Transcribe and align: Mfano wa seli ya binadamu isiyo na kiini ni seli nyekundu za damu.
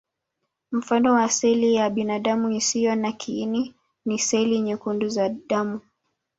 Mfano 0.71 1.13
wa 1.13 1.29
seli 1.29 1.73
ya 1.75 1.89
binadamu 1.89 2.49
isiyo 2.51 2.95
na 2.95 3.11
kiini 3.11 3.75
ni 4.05 4.19
seli 4.19 4.59
nyekundu 4.59 5.09
za 5.09 5.29
damu. 5.29 5.79